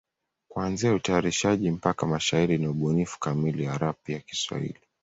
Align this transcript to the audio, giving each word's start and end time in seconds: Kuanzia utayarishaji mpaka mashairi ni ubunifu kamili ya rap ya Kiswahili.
Kuanzia 0.47 0.93
utayarishaji 0.93 1.71
mpaka 1.71 2.07
mashairi 2.07 2.57
ni 2.57 2.67
ubunifu 2.67 3.19
kamili 3.19 3.63
ya 3.63 3.77
rap 3.77 4.09
ya 4.09 4.19
Kiswahili. 4.19 4.79